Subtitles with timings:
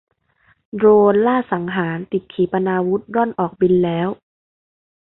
[0.75, 4.07] โดรนล่าสังหารติดขีปนาวุธร่อนออกบินแล้ว